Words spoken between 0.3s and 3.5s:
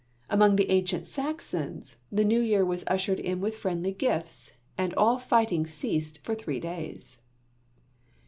Among the ancient Saxons, the New Year was ushered in